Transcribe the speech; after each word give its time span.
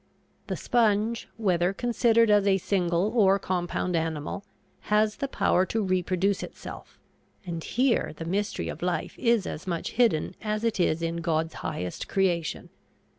The 0.47 0.55
sponge, 0.57 1.29
whether 1.37 1.73
considered 1.73 2.31
as 2.31 2.47
a 2.47 2.57
single 2.57 3.11
or 3.15 3.37
compound 3.37 3.95
animal, 3.95 4.43
has 4.89 5.17
the 5.17 5.27
power 5.27 5.63
to 5.67 5.83
reproduce 5.83 6.41
itself, 6.41 6.97
and 7.45 7.63
here 7.63 8.11
the 8.15 8.25
mystery 8.25 8.67
of 8.67 8.81
life 8.81 9.13
is 9.19 9.45
as 9.45 9.67
much 9.67 9.91
hidden 9.91 10.33
as 10.41 10.63
it 10.63 10.79
is 10.79 11.03
in 11.03 11.17
God's 11.17 11.53
highest 11.53 12.07
creation. 12.07 12.69